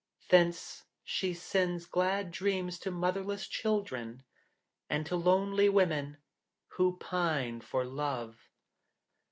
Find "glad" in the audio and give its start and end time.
1.85-2.31